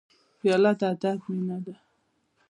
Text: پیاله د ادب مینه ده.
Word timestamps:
پیاله 0.39 0.71
د 0.79 0.81
ادب 0.91 1.17
مینه 1.29 1.57
ده. 1.65 1.75